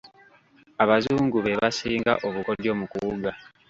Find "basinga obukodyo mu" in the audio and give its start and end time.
1.61-2.85